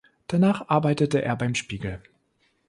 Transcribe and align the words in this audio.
Danach 0.25 0.67
arbeitete 0.67 1.21
er 1.21 1.35
beim 1.35 1.53
"Spiegel". 1.53 2.01